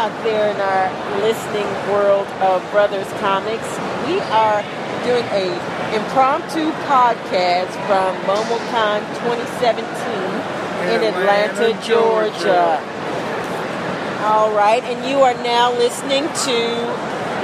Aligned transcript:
out 0.00 0.24
there 0.24 0.48
in 0.48 0.56
our 0.56 0.88
listening 1.20 1.68
world 1.92 2.26
of 2.40 2.64
Brothers 2.72 3.06
Comics. 3.20 3.68
We 4.08 4.16
are 4.32 4.64
doing 5.04 5.28
a 5.28 5.52
impromptu 5.92 6.72
podcast 6.88 7.68
from 7.84 8.16
MomoCon 8.24 9.04
2017 9.28 9.84
in 10.88 11.04
Atlanta, 11.04 11.68
Atlanta, 11.68 11.86
Georgia. 11.86 12.32
Georgia. 12.32 12.80
All 14.24 14.56
right, 14.56 14.82
and 14.84 15.04
you 15.04 15.20
are 15.20 15.34
now 15.44 15.70
listening 15.76 16.24
to 16.48 16.58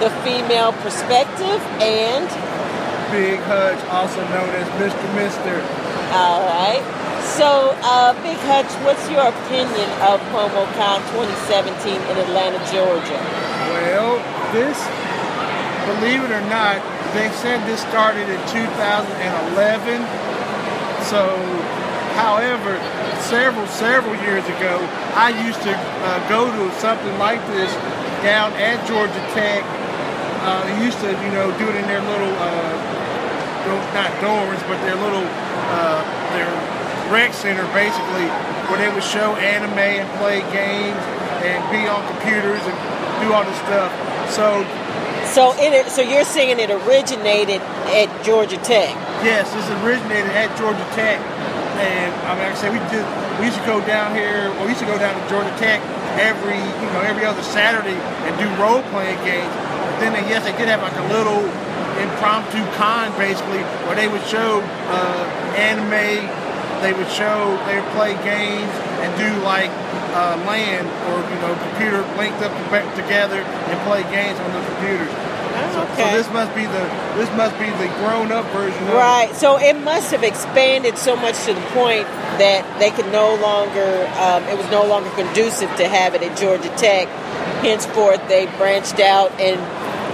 the 0.00 0.08
female 0.24 0.72
perspective 0.80 1.60
and 1.84 2.24
Big 3.12 3.38
Hutch, 3.40 3.84
also 3.92 4.24
known 4.32 4.48
as 4.56 4.66
Mr. 4.80 5.04
Mister. 5.14 5.60
all 6.16 6.40
right. 6.48 7.05
So, 7.22 7.76
uh, 7.84 8.12
Big 8.22 8.38
Hutch, 8.48 8.68
what's 8.84 9.04
your 9.08 9.24
opinion 9.28 9.88
of 10.04 10.20
MomoCon 10.32 11.00
2017 11.12 12.00
in 12.00 12.16
Atlanta, 12.16 12.60
Georgia? 12.72 13.20
Well, 13.72 14.16
this, 14.52 14.76
believe 15.84 16.24
it 16.24 16.32
or 16.32 16.44
not, 16.48 16.80
they 17.12 17.28
said 17.40 17.60
this 17.68 17.80
started 17.80 18.28
in 18.28 18.40
2011. 18.48 20.00
So, 21.08 21.28
however, 22.16 22.76
several, 23.20 23.66
several 23.68 24.16
years 24.24 24.44
ago, 24.56 24.80
I 25.14 25.30
used 25.44 25.60
to 25.62 25.72
uh, 25.72 26.28
go 26.28 26.48
to 26.48 26.74
something 26.80 27.16
like 27.18 27.40
this 27.52 27.72
down 28.24 28.52
at 28.54 28.80
Georgia 28.88 29.22
Tech. 29.36 29.62
Uh, 30.44 30.64
they 30.66 30.84
used 30.84 30.98
to, 31.00 31.10
you 31.10 31.32
know, 31.32 31.52
do 31.58 31.68
it 31.68 31.76
in 31.76 31.86
their 31.86 32.00
little, 32.00 32.34
uh, 32.40 32.74
not 33.92 34.10
dorms, 34.24 34.60
but 34.68 34.80
their 34.84 34.96
little, 34.96 35.26
uh, 35.72 36.00
their 36.32 36.75
rec 37.10 37.32
center, 37.34 37.64
basically, 37.72 38.26
where 38.68 38.78
they 38.78 38.92
would 38.92 39.04
show 39.04 39.34
anime 39.36 39.78
and 39.78 40.08
play 40.18 40.40
games 40.52 40.98
and 41.46 41.58
be 41.70 41.86
on 41.86 42.02
computers 42.16 42.62
and 42.64 42.76
do 43.22 43.32
all 43.32 43.44
this 43.44 43.58
stuff. 43.66 43.90
So 44.30 44.66
So, 45.26 45.54
it, 45.58 45.86
so 45.90 46.02
you're 46.02 46.24
saying 46.24 46.58
it 46.58 46.70
originated 46.70 47.60
at 47.90 48.08
Georgia 48.24 48.56
Tech? 48.58 48.94
Yes, 49.22 49.50
this 49.54 49.66
originated 49.82 50.30
at 50.34 50.50
Georgia 50.58 50.86
Tech, 50.94 51.18
and 51.82 52.10
I 52.26 52.34
mean, 52.34 52.46
like 52.46 52.54
I 52.54 52.58
said, 52.58 52.72
we 52.72 52.82
did. 52.90 53.04
We 53.40 53.46
used 53.46 53.58
to 53.58 53.66
go 53.66 53.84
down 53.84 54.14
here. 54.16 54.48
Well, 54.56 54.64
we 54.64 54.72
used 54.72 54.80
to 54.80 54.88
go 54.88 54.98
down 54.98 55.12
to 55.12 55.24
Georgia 55.28 55.52
Tech 55.58 55.80
every, 56.16 56.56
you 56.56 56.88
know, 56.96 57.02
every 57.04 57.24
other 57.26 57.42
Saturday 57.42 57.92
and 58.24 58.32
do 58.40 58.48
role 58.56 58.80
playing 58.88 59.20
games. 59.28 59.52
But 59.52 60.00
then, 60.00 60.12
they, 60.16 60.24
yes, 60.24 60.44
they 60.44 60.56
did 60.56 60.68
have 60.72 60.80
like 60.80 60.96
a 60.96 61.06
little 61.12 61.44
impromptu 62.00 62.64
con, 62.80 63.12
basically, 63.18 63.60
where 63.84 63.96
they 63.96 64.08
would 64.08 64.24
show 64.24 64.62
uh, 64.88 65.22
anime. 65.56 66.45
They 66.82 66.92
would 66.92 67.10
show, 67.10 67.56
they 67.66 67.80
would 67.80 67.90
play 67.92 68.14
games 68.22 68.72
and 69.02 69.10
do 69.18 69.30
like 69.42 69.70
uh, 70.16 70.36
LAN 70.46 70.84
or 70.84 71.16
you 71.28 71.38
know, 71.40 71.52
computer 71.70 72.02
linked 72.16 72.40
up 72.42 72.52
together 72.94 73.40
and 73.40 73.80
play 73.86 74.02
games 74.14 74.38
on 74.40 74.52
the 74.52 74.62
computers. 74.74 75.12
So, 75.72 75.84
so 75.96 76.04
this 76.12 76.28
must 76.30 76.54
be 76.54 76.64
the 76.64 76.84
this 77.16 77.30
must 77.36 77.58
be 77.58 77.64
the 77.64 77.88
grown 78.00 78.32
up 78.32 78.44
version. 78.52 78.82
Of 78.84 78.90
it. 78.90 78.94
Right. 78.94 79.34
So 79.34 79.58
it 79.58 79.76
must 79.76 80.10
have 80.12 80.22
expanded 80.22 80.98
so 80.98 81.16
much 81.16 81.36
to 81.44 81.54
the 81.54 81.60
point 81.72 82.06
that 82.38 82.64
they 82.78 82.90
could 82.90 83.10
no 83.12 83.34
longer, 83.36 84.06
um, 84.20 84.44
it 84.44 84.56
was 84.56 84.70
no 84.70 84.84
longer 84.84 85.10
conducive 85.10 85.74
to 85.76 85.88
have 85.88 86.14
it 86.14 86.22
at 86.22 86.36
Georgia 86.36 86.68
Tech. 86.76 87.08
Henceforth, 87.64 88.26
they 88.28 88.46
branched 88.58 89.00
out 89.00 89.32
and 89.40 89.60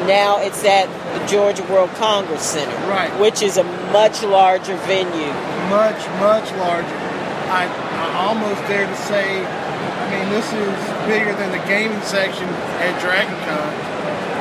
now 0.07 0.41
it's 0.41 0.65
at 0.65 0.87
the 1.19 1.27
Georgia 1.27 1.65
World 1.65 1.91
Congress 1.95 2.43
Center. 2.43 2.75
Right. 2.89 3.11
Which 3.21 3.43
is 3.43 3.57
a 3.57 3.65
much 3.93 4.23
larger 4.23 4.77
venue. 4.77 5.33
Much, 5.73 6.05
much 6.21 6.53
larger. 6.61 7.01
I, 7.49 7.65
I 7.65 8.29
almost 8.29 8.61
dare 8.69 8.85
to 8.85 8.97
say, 9.09 9.41
I 9.41 10.05
mean, 10.13 10.29
this 10.29 10.45
is 10.53 10.77
bigger 11.09 11.33
than 11.33 11.51
the 11.51 11.65
gaming 11.67 12.01
section 12.03 12.45
at 12.85 12.93
Dragon 13.01 13.33
Con. 13.49 13.73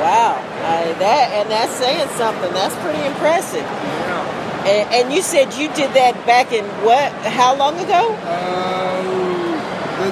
Wow. 0.04 0.36
Uh, 0.60 0.92
that 1.00 1.32
and 1.32 1.50
that's 1.50 1.72
saying 1.72 2.08
something. 2.20 2.52
That's 2.52 2.76
pretty 2.84 3.00
impressive. 3.06 3.64
Yeah. 3.64 4.68
And, 4.68 4.84
and 4.92 5.12
you 5.12 5.22
said 5.22 5.54
you 5.54 5.68
did 5.72 5.94
that 5.94 6.14
back 6.26 6.52
in 6.52 6.64
what? 6.84 7.10
How 7.32 7.56
long 7.56 7.78
ago? 7.78 8.12
Uh, 8.28 8.82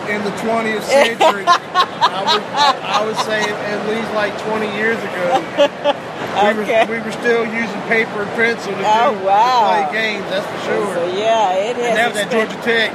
in 0.08 0.24
the 0.24 0.30
20th 0.40 0.82
century, 0.88 1.44
I 1.46 2.22
would, 2.32 2.44
I 2.86 3.04
would 3.04 3.16
say 3.28 3.42
at 3.44 3.80
least 3.88 4.08
like 4.14 4.32
20 4.48 4.72
years 4.78 4.98
ago. 4.98 5.68
We, 6.30 6.54
were, 6.62 6.86
we 6.86 6.98
were 7.02 7.12
still 7.12 7.44
using 7.44 7.80
paper 7.90 8.22
and 8.22 8.30
pencil 8.38 8.70
to, 8.72 8.78
do, 8.78 8.84
Oh, 8.86 9.18
wow. 9.26 9.82
to 9.82 9.90
play 9.90 10.00
games, 10.00 10.24
that's 10.30 10.46
for 10.46 10.60
sure. 10.64 10.94
So 10.94 11.02
yeah, 11.16 11.52
it 11.54 11.76
has. 11.76 11.86
and 11.90 11.96
that 11.98 12.08
was 12.12 12.20
at 12.22 12.30
Georgia 12.30 12.58
Tech. 12.62 12.90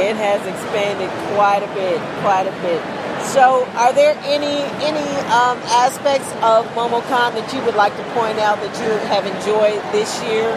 It 0.00 0.16
has 0.16 0.40
expanded 0.46 1.10
quite 1.36 1.60
a 1.62 1.70
bit, 1.74 2.00
quite 2.24 2.46
a 2.48 2.54
bit. 2.62 2.80
So, 3.26 3.66
are 3.76 3.92
there 3.92 4.16
any 4.24 4.64
any 4.80 5.08
um, 5.28 5.58
aspects 5.76 6.30
of 6.40 6.64
MomoCon 6.72 7.36
that 7.36 7.52
you 7.52 7.60
would 7.68 7.74
like 7.74 7.94
to 7.98 8.02
point 8.16 8.38
out 8.38 8.56
that 8.64 8.72
you 8.80 8.90
have 9.12 9.26
enjoyed 9.28 9.76
this 9.92 10.08
year? 10.24 10.56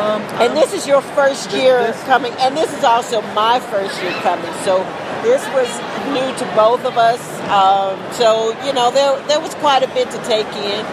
Um, 0.00 0.22
And 0.40 0.56
this 0.56 0.72
is 0.72 0.86
your 0.86 1.02
first 1.02 1.52
year 1.52 1.82
this- 1.82 2.02
coming, 2.04 2.32
and 2.38 2.56
this 2.56 2.72
is 2.72 2.84
also 2.84 3.20
my 3.34 3.60
first 3.60 4.00
year 4.02 4.12
coming. 4.22 4.50
So, 4.64 4.80
this 5.22 5.42
was 5.50 5.68
new 6.14 6.28
to 6.38 6.44
both 6.54 6.84
of 6.84 6.96
us. 6.96 7.20
Um, 7.50 7.98
so, 8.12 8.54
you 8.64 8.72
know, 8.72 8.90
there 8.90 9.18
there 9.26 9.40
was 9.40 9.54
quite 9.58 9.82
a 9.82 9.90
bit 9.94 10.10
to 10.10 10.18
take 10.24 10.48
in, 10.54 10.84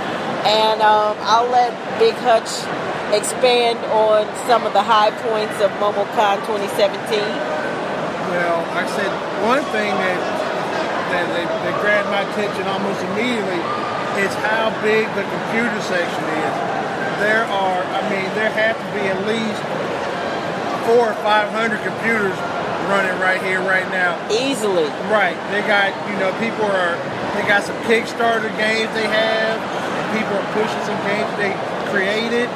and 0.47 0.81
um, 0.81 1.17
I'll 1.21 1.49
let 1.49 1.71
Big 1.99 2.15
Hutch 2.25 2.49
expand 3.13 3.79
on 3.93 4.25
some 4.47 4.65
of 4.65 4.73
the 4.73 4.81
high 4.81 5.11
points 5.11 5.61
of 5.61 5.69
MomoCon 5.77 6.41
2017. 6.49 7.21
Well, 8.33 8.65
I 8.73 8.83
said, 8.97 9.11
one 9.45 9.63
thing 9.69 9.93
that 9.93 10.19
that, 11.13 11.25
that, 11.31 11.47
that 11.47 11.75
grabbed 11.79 12.09
my 12.09 12.25
attention 12.25 12.65
almost 12.67 12.99
immediately 13.13 13.61
is 14.25 14.33
how 14.41 14.73
big 14.81 15.05
the 15.13 15.23
computer 15.23 15.79
section 15.85 16.23
is. 16.43 16.53
There 17.21 17.45
are, 17.45 17.79
I 17.83 18.01
mean, 18.09 18.27
there 18.35 18.51
have 18.51 18.75
to 18.75 18.87
be 18.91 19.05
at 19.07 19.19
least 19.29 19.61
four 20.89 21.13
or 21.13 21.17
five 21.23 21.47
hundred 21.53 21.79
computers 21.85 22.35
running 22.89 23.17
right 23.19 23.41
here, 23.41 23.61
right 23.61 23.87
now. 23.89 24.17
Easily. 24.29 24.87
Right. 25.09 25.37
They 25.51 25.61
got, 25.67 25.93
you 26.09 26.17
know, 26.17 26.31
people 26.39 26.65
are, 26.65 26.95
they 27.35 27.43
got 27.47 27.63
some 27.63 27.77
Kickstarter 27.89 28.49
games 28.57 28.89
they 28.93 29.07
have, 29.07 29.57
and 29.59 30.05
people 30.13 30.33
are 30.37 30.49
pushing 30.53 30.81
some 30.85 30.99
games 31.05 31.29
they 31.37 31.53
created. 31.89 32.49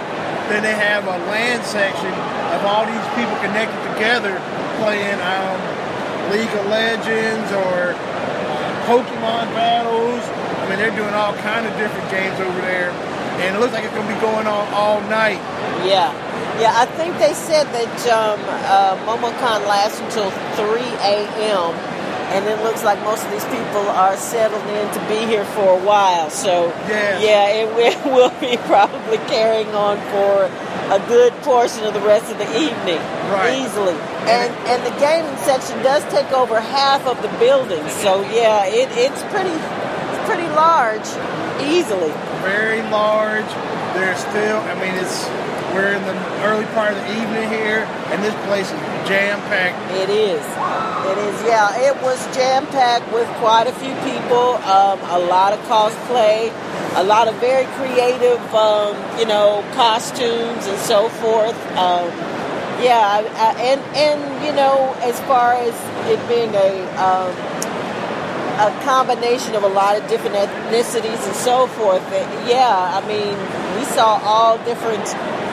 Then 0.49 0.63
they 0.63 0.73
have 0.73 1.05
a 1.05 1.17
LAN 1.29 1.61
section 1.63 2.13
of 2.57 2.65
all 2.65 2.85
these 2.85 3.07
people 3.13 3.35
connected 3.45 3.77
together 3.93 4.41
playing 4.81 5.19
um, 5.21 5.59
League 6.33 6.49
of 6.57 6.65
Legends 6.67 7.49
or 7.53 7.93
uh, 7.93 8.85
Pokemon 8.89 9.53
battles. 9.53 10.23
I 10.25 10.69
mean, 10.69 10.79
they're 10.79 10.95
doing 10.95 11.13
all 11.13 11.33
kind 11.45 11.65
of 11.65 11.73
different 11.77 12.09
games 12.09 12.39
over 12.39 12.61
there. 12.61 12.91
And 13.39 13.55
it 13.55 13.59
looks 13.59 13.73
like 13.73 13.85
it's 13.85 13.93
going 13.93 14.07
to 14.07 14.13
be 14.13 14.19
going 14.19 14.47
on 14.47 14.67
all 14.73 15.01
night. 15.07 15.39
Yeah. 15.85 16.11
Yeah, 16.59 16.73
I 16.75 16.85
think 16.85 17.17
they 17.19 17.33
said 17.33 17.65
that 17.71 17.95
um, 18.11 18.39
uh, 18.67 18.99
MomoCon 19.07 19.63
lasts 19.67 19.99
until 20.01 20.29
3 20.59 20.81
a.m. 21.01 21.71
And 22.29 22.45
it 22.45 22.61
looks 22.61 22.83
like 22.83 23.01
most 23.03 23.25
of 23.25 23.31
these 23.31 23.45
people 23.45 23.89
are 23.89 24.15
settled 24.15 24.61
in 24.69 24.85
to 24.93 24.99
be 25.09 25.25
here 25.25 25.45
for 25.57 25.79
a 25.79 25.83
while. 25.83 26.29
So, 26.29 26.67
Yes. 26.87 27.23
yeah, 27.23 27.47
it 27.63 27.67
will, 27.77 28.13
will 28.13 28.35
be 28.39 28.57
probably 28.67 29.17
carrying 29.31 29.73
on 29.73 29.97
for 30.13 30.45
a 30.93 30.99
good 31.07 31.33
portion 31.41 31.85
of 31.85 31.93
the 31.95 32.01
rest 32.01 32.29
of 32.31 32.37
the 32.37 32.49
evening. 32.53 33.01
Right. 33.33 33.57
Easily. 33.65 33.97
And 34.29 34.53
and 34.69 34.79
the 34.85 34.93
gaming 34.99 35.37
section 35.37 35.81
does 35.81 36.03
take 36.13 36.31
over 36.33 36.59
half 36.59 37.07
of 37.07 37.19
the 37.23 37.29
building. 37.39 37.81
So, 38.03 38.21
yeah, 38.29 38.65
it, 38.65 38.89
it's 38.93 39.23
pretty 39.33 39.49
it's 39.49 40.21
pretty 40.29 40.47
large. 40.53 41.07
Easily. 41.65 42.11
very 42.45 42.81
large. 42.93 43.47
There's 43.97 44.19
still, 44.19 44.59
I 44.69 44.75
mean, 44.75 44.93
it's 45.01 45.25
we're 45.73 45.93
in 45.93 46.03
the 46.03 46.17
early 46.45 46.65
part 46.73 46.91
of 46.91 46.97
the 46.97 47.11
evening 47.11 47.49
here, 47.49 47.85
and 48.11 48.23
this 48.23 48.33
place 48.45 48.67
is 48.71 48.79
jam 49.07 49.39
packed. 49.49 49.77
It 49.93 50.09
is. 50.09 50.41
It 50.41 51.17
is. 51.17 51.43
Yeah, 51.43 51.89
it 51.89 51.95
was 52.01 52.19
jam 52.35 52.65
packed 52.67 53.11
with 53.13 53.27
quite 53.37 53.67
a 53.67 53.73
few 53.73 53.93
people. 54.05 54.57
Um, 54.65 54.99
a 55.09 55.19
lot 55.19 55.53
of 55.53 55.59
cosplay, 55.65 56.51
a 56.95 57.03
lot 57.03 57.27
of 57.27 57.35
very 57.35 57.65
creative, 57.77 58.41
um, 58.53 58.95
you 59.17 59.25
know, 59.25 59.63
costumes 59.73 60.67
and 60.67 60.77
so 60.79 61.09
forth. 61.09 61.57
Um, 61.77 62.09
yeah, 62.81 63.03
I, 63.03 63.19
I, 63.35 63.61
and 63.61 63.81
and 63.95 64.45
you 64.45 64.53
know, 64.53 64.95
as 65.01 65.19
far 65.21 65.53
as 65.53 65.73
it 66.07 66.19
being 66.29 66.53
a 66.55 66.71
um, 67.01 67.59
a 68.59 68.71
combination 68.83 69.55
of 69.55 69.63
a 69.63 69.67
lot 69.67 69.97
of 69.97 70.07
different 70.09 70.35
ethnicities 70.35 71.25
and 71.25 71.35
so 71.35 71.67
forth. 71.67 72.03
Yeah, 72.45 72.67
I 72.67 72.99
mean, 73.07 73.35
we 73.77 73.83
saw 73.85 74.19
all 74.23 74.57
different 74.65 75.05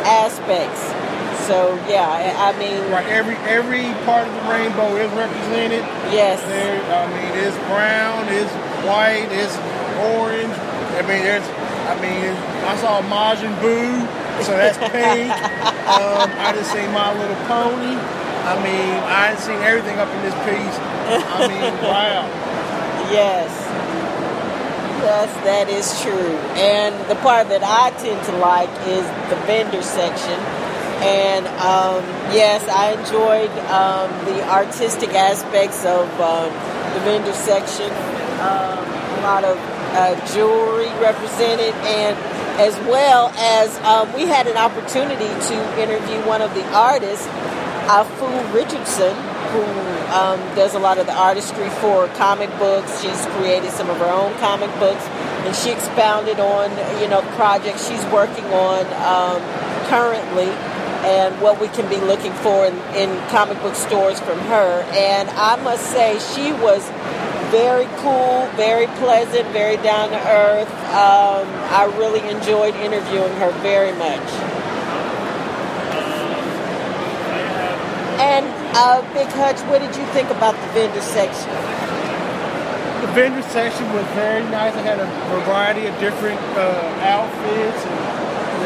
aspects. 0.07 0.81
So 1.47 1.75
yeah, 1.87 2.07
I, 2.11 2.51
I 2.51 2.59
mean, 2.59 2.79
Right, 2.91 3.07
every 3.07 3.37
every 3.47 3.87
part 4.05 4.27
of 4.27 4.35
the 4.35 4.45
rainbow 4.51 4.97
is 4.97 5.11
represented. 5.15 5.83
yes. 6.11 6.43
There, 6.43 6.75
I 6.91 7.07
mean, 7.07 7.33
it's 7.39 7.57
brown, 7.71 8.27
it's 8.35 8.51
white, 8.83 9.31
it's 9.31 9.55
orange. 10.15 10.55
I 10.99 11.03
mean, 11.07 11.23
there's, 11.23 11.47
I 11.87 11.95
mean, 12.03 12.35
I 12.67 12.75
saw 12.83 12.99
Majin 13.07 13.55
Buu, 13.63 14.01
so 14.43 14.53
that's 14.59 14.79
pink. 14.91 15.31
um, 15.87 16.27
I 16.41 16.51
just 16.57 16.73
seen 16.73 16.91
My 16.91 17.13
Little 17.15 17.37
Pony. 17.47 17.95
I 17.95 18.55
mean, 18.63 18.95
I 19.07 19.35
seen 19.39 19.61
everything 19.63 19.99
up 19.99 20.09
in 20.09 20.23
this 20.23 20.35
piece. 20.43 20.77
I 21.31 21.47
mean, 21.47 21.75
wow. 21.87 22.27
Yes. 23.07 23.55
Yes, 25.07 25.31
that 25.47 25.69
is 25.71 25.87
true. 26.03 26.35
And 26.59 26.91
the 27.09 27.15
part 27.23 27.47
that 27.55 27.63
I 27.63 27.95
tend 28.03 28.19
to 28.27 28.35
like 28.43 28.67
is 28.91 29.07
the 29.31 29.39
vendor 29.47 29.81
section. 29.81 30.35
And 30.99 31.47
um, 31.63 32.03
yes, 32.35 32.67
I 32.67 32.99
enjoyed 32.99 33.55
um, 33.71 34.11
the 34.27 34.43
artistic 34.51 35.11
aspects 35.15 35.87
of 35.87 36.11
um, 36.19 36.51
the 36.91 37.01
vendor 37.07 37.35
section. 37.35 37.87
Um, 38.43 38.83
a 38.83 39.21
lot 39.23 39.45
of 39.47 39.55
uh, 39.95 40.19
jewelry 40.35 40.91
represented, 40.99 41.71
and 41.87 42.19
as 42.59 42.75
well 42.91 43.31
as 43.39 43.79
um, 43.87 44.13
we 44.13 44.27
had 44.27 44.49
an 44.49 44.57
opportunity 44.57 45.31
to 45.31 45.57
interview 45.79 46.19
one 46.27 46.43
of 46.43 46.53
the 46.59 46.67
artists, 46.75 47.29
Afua 47.87 48.43
Richardson, 48.53 49.15
who 49.63 50.13
um, 50.13 50.41
does 50.55 50.75
a 50.75 50.79
lot 50.79 50.99
of 50.99 51.07
the 51.07 51.15
artistry 51.15 51.69
for 51.81 52.09
comic 52.09 52.51
books. 52.59 53.03
She's 53.03 53.27
created 53.37 53.71
some 53.71 53.89
of 53.91 53.97
her 53.99 54.11
own 54.11 54.37
comic 54.39 54.71
books, 54.79 55.05
and 55.47 55.55
she 55.55 55.71
expounded 55.71 56.41
on 56.41 56.71
you 57.01 57.09
know 57.09 57.21
the 57.21 57.33
project 57.37 57.81
she's 57.81 58.05
working 58.07 58.45
on 58.47 58.85
um, 59.03 59.41
currently 59.89 60.51
and 61.07 61.41
what 61.41 61.61
we 61.61 61.69
can 61.69 61.89
be 61.89 61.99
looking 62.05 62.33
for 62.33 62.67
in, 62.67 62.75
in 62.97 63.09
comic 63.29 63.61
book 63.63 63.75
stores 63.77 64.19
from 64.21 64.39
her. 64.41 64.83
And 64.91 65.29
I 65.31 65.55
must 65.63 65.87
say, 65.93 66.19
she 66.35 66.53
was 66.53 66.83
very 67.51 67.87
cool, 67.99 68.49
very 68.57 68.89
pleasant, 68.99 69.47
very 69.51 69.77
down 69.77 70.11
to 70.11 70.19
earth. 70.19 70.71
Um, 70.91 71.47
I 71.71 71.85
really 71.97 72.29
enjoyed 72.29 72.75
interviewing 72.75 73.33
her 73.37 73.53
very 73.63 73.93
much. 73.93 74.27
And 78.19 78.56
uh, 78.77 79.01
Big 79.15 79.29
Hutch, 79.29 79.61
what 79.73 79.81
did 79.81 79.97
you 79.97 80.05
think 80.13 80.29
about 80.29 80.53
the 80.53 80.69
vendor 80.77 81.01
section? 81.01 81.49
The 83.01 83.09
vendor 83.17 83.43
section 83.49 83.89
was 83.93 84.05
very 84.13 84.45
nice. 84.53 84.77
It 84.77 84.85
had 84.85 85.01
a 85.01 85.09
variety 85.33 85.87
of 85.87 85.99
different 85.99 86.41
uh, 86.57 87.01
outfits 87.01 87.81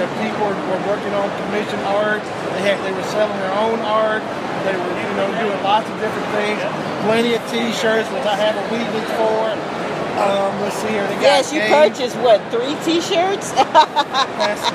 and 0.00 0.08
people 0.24 0.48
were 0.48 0.82
working 0.88 1.12
on 1.12 1.28
commission 1.44 1.78
art. 1.92 2.22
They 2.56 2.72
had 2.72 2.80
they 2.86 2.92
were 2.92 3.04
selling 3.12 3.36
their 3.36 3.52
own 3.52 3.80
art. 3.84 4.24
They 4.64 4.72
were 4.72 4.94
you 4.96 5.12
know 5.20 5.28
doing 5.36 5.60
lots 5.62 5.88
of 5.88 5.96
different 6.00 6.28
things. 6.32 6.58
Plenty 7.04 7.36
of 7.36 7.42
T-shirts, 7.52 8.08
which 8.08 8.24
I 8.24 8.36
have 8.36 8.56
a 8.56 8.64
weakness 8.72 9.08
for. 9.20 9.52
Um, 10.20 10.60
let's 10.60 10.76
see 10.76 10.88
here. 10.88 11.06
They 11.08 11.14
got 11.14 11.22
yes, 11.22 11.52
you 11.52 11.60
purchased 11.60 12.16
what 12.20 12.44
three 12.52 12.76
T-shirts? 12.84 13.52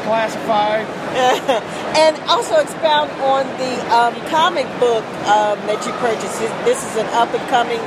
Classified. 0.10 0.90
and 2.02 2.18
also 2.26 2.58
expound 2.58 3.12
on 3.22 3.46
the 3.62 3.74
um, 3.94 4.16
comic 4.34 4.66
book 4.82 5.06
um, 5.30 5.62
that 5.70 5.78
you 5.86 5.94
purchased. 6.02 6.42
This 6.66 6.82
is 6.82 6.98
an 6.98 7.06
up 7.14 7.30
and 7.30 7.46
coming 7.54 7.78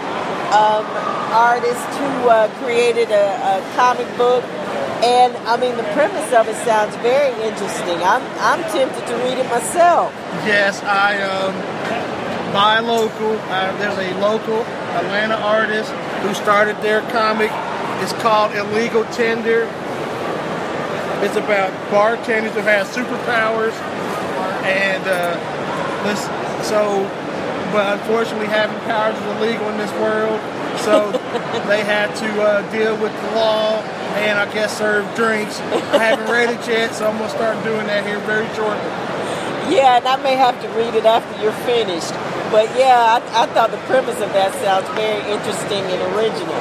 um, 0.54 0.86
artist 1.34 1.82
who 1.98 2.30
uh, 2.30 2.46
created 2.62 3.10
a, 3.10 3.26
a, 3.34 3.74
comic 3.74 4.06
book. 4.16 4.44
And 5.02 5.36
I 5.50 5.58
mean, 5.58 5.76
the 5.76 5.88
premise 5.98 6.32
of 6.32 6.46
it 6.46 6.56
sounds 6.62 6.94
very 7.02 7.34
interesting. 7.42 7.98
I'm, 8.06 8.22
I'm 8.38 8.62
tempted 8.70 9.02
to 9.02 9.14
read 9.26 9.38
it 9.38 9.50
myself. 9.50 10.14
Yes, 10.46 10.80
I 10.82 11.18
um, 11.26 11.54
buy 12.54 12.78
local. 12.78 13.34
Uh, 13.50 13.76
there's 13.78 13.98
a 13.98 14.14
local 14.20 14.62
Atlanta 14.94 15.36
artist 15.36 15.90
who 16.22 16.34
started 16.34 16.76
their 16.82 17.00
comic. 17.10 17.50
It's 18.02 18.12
called 18.22 18.54
Illegal 18.54 19.04
Tender. 19.06 19.68
It's 21.24 21.36
about 21.36 21.72
bartenders 21.90 22.52
who 22.54 22.60
have 22.60 22.86
superpowers, 22.86 23.72
and 24.62 25.02
uh, 25.06 25.34
this, 26.04 26.22
so, 26.66 27.02
but 27.72 27.98
unfortunately, 27.98 28.46
having 28.46 28.78
powers 28.80 29.18
is 29.18 29.36
illegal 29.36 29.68
in 29.70 29.78
this 29.78 29.92
world. 29.94 30.40
So 30.78 31.10
they 31.68 31.82
had 31.82 32.14
to 32.16 32.42
uh, 32.42 32.70
deal 32.70 32.96
with 33.02 33.12
the 33.22 33.30
law 33.34 33.82
and 34.16 34.38
I 34.38 34.52
guess 34.52 34.76
serve 34.78 35.04
drinks. 35.14 35.60
I 35.60 35.98
haven't 35.98 36.30
read 36.30 36.50
it 36.50 36.66
yet, 36.66 36.94
so 36.94 37.06
I'm 37.06 37.18
gonna 37.18 37.30
start 37.30 37.62
doing 37.64 37.86
that 37.86 38.06
here 38.06 38.18
very 38.20 38.46
shortly. 38.54 38.82
Yeah, 39.74 39.98
and 39.98 40.08
I 40.08 40.16
may 40.22 40.34
have 40.34 40.60
to 40.62 40.68
read 40.70 40.94
it 40.94 41.04
after 41.04 41.40
you're 41.42 41.52
finished. 41.52 42.12
But 42.50 42.72
yeah, 42.80 43.20
I, 43.20 43.44
I 43.44 43.46
thought 43.52 43.70
the 43.70 43.82
premise 43.84 44.20
of 44.24 44.32
that 44.32 44.56
sounds 44.64 44.88
very 44.96 45.20
interesting 45.28 45.84
and 45.84 46.00
original. 46.16 46.56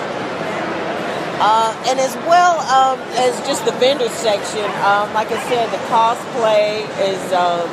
Uh, 1.39 1.72
and 1.88 2.00
as 2.01 2.16
well 2.25 2.60
um, 2.68 3.00
as 3.16 3.38
just 3.45 3.63
the 3.63 3.72
vendor 3.78 4.10
section, 4.10 4.66
um, 4.84 5.13
like 5.13 5.31
I 5.31 5.39
said, 5.48 5.69
the 5.72 5.80
cosplay 5.88 6.81
is 7.07 7.22
um, 7.31 7.69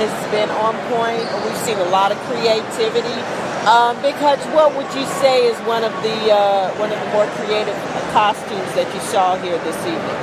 has 0.00 0.10
been 0.32 0.48
on 0.64 0.72
point. 0.88 1.22
We've 1.44 1.62
seen 1.62 1.78
a 1.78 1.90
lot 1.92 2.10
of 2.10 2.18
creativity. 2.26 3.20
Um, 3.68 4.00
Big 4.00 4.16
Hutch, 4.24 4.40
what 4.56 4.72
would 4.72 4.88
you 4.96 5.04
say 5.20 5.44
is 5.46 5.54
one 5.68 5.84
of 5.84 5.92
the 6.00 6.32
uh, 6.32 6.72
one 6.80 6.90
of 6.90 6.98
the 6.98 7.10
more 7.12 7.28
creative 7.38 7.76
costumes 8.16 8.72
that 8.72 8.88
you 8.90 9.00
saw 9.04 9.36
here 9.38 9.58
this 9.62 9.78
evening? 9.84 10.18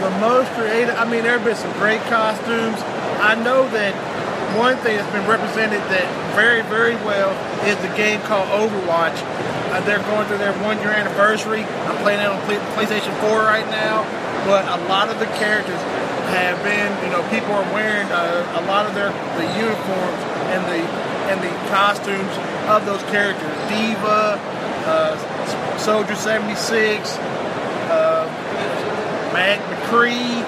The 0.00 0.14
most 0.22 0.48
creative. 0.54 0.94
I 0.94 1.04
mean, 1.04 1.26
there 1.26 1.36
have 1.36 1.44
been 1.44 1.58
some 1.58 1.72
great 1.82 2.00
costumes. 2.06 2.78
I 3.18 3.34
know 3.34 3.66
that 3.74 3.92
one 4.56 4.76
thing 4.78 4.96
that's 4.96 5.10
been 5.10 5.26
represented 5.26 5.80
that 5.90 6.06
very, 6.34 6.62
very 6.70 6.94
well 7.02 7.30
is 7.66 7.76
the 7.82 7.92
game 7.96 8.20
called 8.22 8.48
Overwatch. 8.54 9.18
Uh, 9.74 9.80
they're 9.82 10.02
going 10.10 10.26
through 10.26 10.38
their 10.38 10.54
one 10.62 10.78
year 10.78 10.94
anniversary. 10.94 11.62
I'm 11.90 11.98
playing 12.02 12.20
it 12.20 12.26
on 12.26 12.38
PlayStation 12.78 13.12
4 13.20 13.42
right 13.46 13.66
now, 13.70 14.06
but 14.46 14.62
a 14.66 14.78
lot 14.86 15.10
of 15.10 15.18
the 15.18 15.26
characters 15.38 15.80
have 16.30 16.58
been, 16.62 16.90
you 17.04 17.10
know, 17.10 17.22
people 17.30 17.52
are 17.52 17.66
wearing 17.74 18.06
uh, 18.10 18.60
a 18.60 18.62
lot 18.66 18.86
of 18.86 18.94
their 18.94 19.10
the 19.38 19.46
uniforms 19.58 20.20
and 20.54 20.62
the 20.70 20.80
and 21.30 21.40
the 21.40 21.52
costumes 21.70 22.34
of 22.68 22.84
those 22.86 23.02
characters. 23.10 23.52
D.Va, 23.68 24.38
uh, 24.86 25.78
Soldier 25.78 26.14
76, 26.14 27.16
uh, 27.90 28.28
Mac 29.32 29.60
McCree. 29.70 30.44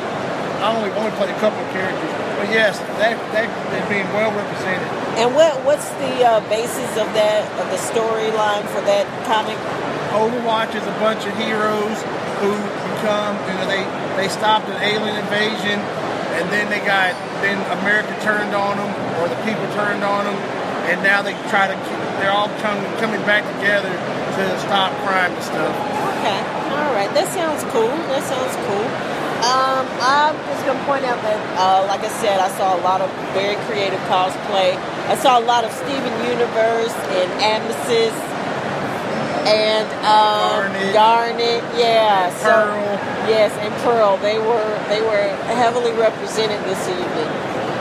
I 0.62 0.74
only 0.74 0.90
only 0.96 1.10
played 1.12 1.30
a 1.30 1.38
couple 1.40 1.60
of 1.60 1.70
characters, 1.72 2.12
but 2.36 2.52
yes, 2.52 2.78
that 3.00 3.16
that 3.32 3.48
is 3.48 3.86
being 3.88 4.06
well 4.12 4.28
represented. 4.30 4.86
And 5.16 5.32
what 5.32 5.56
what's 5.64 5.88
the 5.96 6.14
uh, 6.20 6.44
basis 6.52 6.92
of 7.00 7.08
that 7.16 7.48
of 7.56 7.66
the 7.72 7.80
storyline 7.80 8.68
for 8.68 8.84
that 8.84 9.08
comic? 9.24 9.56
Overwatch 10.12 10.76
is 10.76 10.84
a 10.84 10.96
bunch 11.00 11.24
of 11.24 11.32
heroes 11.40 11.96
who 12.44 12.52
become 12.96 13.36
you 13.48 13.54
know 13.56 13.66
they 13.66 13.84
they 14.20 14.28
stopped 14.28 14.68
an 14.68 14.76
alien 14.84 15.16
invasion, 15.16 15.80
and 16.36 16.44
then 16.52 16.68
they 16.68 16.84
got 16.84 17.16
then 17.40 17.56
America 17.80 18.12
turned 18.20 18.52
on 18.52 18.76
them 18.76 18.92
or 19.20 19.28
the 19.32 19.40
people 19.48 19.64
turned 19.72 20.04
on 20.04 20.28
them, 20.28 20.36
and 20.92 21.00
now 21.00 21.24
they 21.24 21.32
try 21.48 21.64
to 21.64 21.76
they're 22.20 22.32
all 22.32 22.52
coming 22.60 22.84
coming 23.00 23.20
back 23.24 23.44
together 23.56 23.88
to 23.88 24.44
stop 24.60 24.92
crime 25.04 25.32
and 25.32 25.44
stuff. 25.44 25.72
Okay, 26.20 26.40
all 26.76 26.92
right, 26.92 27.08
that 27.16 27.28
sounds 27.32 27.64
cool. 27.72 27.92
That 28.12 28.24
sounds 28.24 28.56
cool. 28.68 29.16
Um, 29.36 29.84
just 30.48 30.55
gonna 30.66 30.82
point 30.84 31.06
out 31.06 31.22
that, 31.22 31.38
uh, 31.54 31.86
like 31.86 32.02
I 32.02 32.10
said, 32.18 32.42
I 32.42 32.50
saw 32.58 32.74
a 32.74 32.82
lot 32.82 33.00
of 33.00 33.08
very 33.32 33.54
creative 33.70 34.02
cosplay. 34.10 34.74
I 35.06 35.14
saw 35.14 35.38
a 35.38 35.44
lot 35.46 35.62
of 35.62 35.70
Steven 35.70 36.12
Universe 36.26 36.92
and 37.14 37.30
Amethyst 37.38 38.18
and 39.46 39.86
um, 40.02 40.74
Garnet. 40.74 40.92
Garnet, 40.92 41.62
yeah. 41.78 42.34
So 42.42 42.50
Pearl. 42.50 42.82
yes, 43.30 43.54
and 43.62 43.70
Pearl. 43.86 44.18
They 44.18 44.42
were 44.42 44.74
they 44.90 45.00
were 45.00 45.30
heavily 45.54 45.94
represented 45.94 46.58
this 46.66 46.82
evening. 46.90 47.30